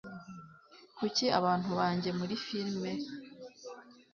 [0.97, 2.91] Kuki abantu bajya muri firime